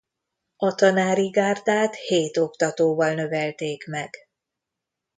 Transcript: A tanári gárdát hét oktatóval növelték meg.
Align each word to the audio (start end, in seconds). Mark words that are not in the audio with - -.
A 0.55 0.75
tanári 0.75 1.29
gárdát 1.29 1.95
hét 1.95 2.37
oktatóval 2.37 3.13
növelték 3.13 3.87
meg. 3.87 4.09